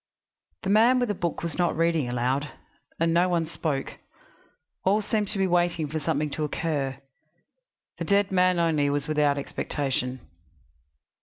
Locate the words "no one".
3.13-3.45